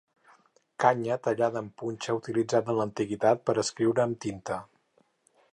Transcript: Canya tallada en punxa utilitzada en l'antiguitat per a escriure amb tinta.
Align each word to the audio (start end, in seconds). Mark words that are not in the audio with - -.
Canya 0.83 1.17
tallada 1.27 1.61
en 1.65 1.67
punxa 1.83 2.17
utilitzada 2.21 2.75
en 2.75 2.81
l'antiguitat 2.81 3.47
per 3.51 3.59
a 3.59 3.63
escriure 3.67 4.07
amb 4.07 4.21
tinta. 4.27 4.63